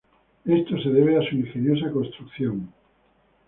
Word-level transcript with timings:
Esto 0.47 0.81
se 0.81 0.89
debe 0.89 1.15
a 1.15 1.29
su 1.29 1.35
ingeniosa 1.35 1.91
construcción. 1.91 2.67